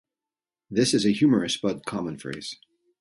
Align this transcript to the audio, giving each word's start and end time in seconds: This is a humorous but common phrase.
This 0.71 0.95
is 0.95 1.05
a 1.05 1.11
humorous 1.11 1.57
but 1.57 1.85
common 1.85 2.17
phrase. 2.17 2.57